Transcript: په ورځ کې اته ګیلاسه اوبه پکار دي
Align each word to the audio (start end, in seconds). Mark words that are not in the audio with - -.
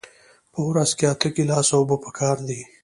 په 0.53 0.59
ورځ 0.69 0.89
کې 0.97 1.05
اته 1.13 1.27
ګیلاسه 1.35 1.73
اوبه 1.77 1.95
پکار 2.03 2.37
دي 2.47 2.61